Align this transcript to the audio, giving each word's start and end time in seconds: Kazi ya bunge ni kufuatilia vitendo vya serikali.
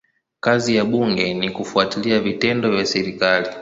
Kazi 0.39 0.75
ya 0.75 0.85
bunge 0.85 1.33
ni 1.33 1.49
kufuatilia 1.49 2.19
vitendo 2.19 2.71
vya 2.71 2.85
serikali. 2.85 3.47